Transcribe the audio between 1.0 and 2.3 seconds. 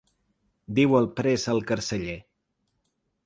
pres al carceller.